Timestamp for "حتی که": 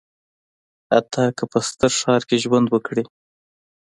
0.91-1.43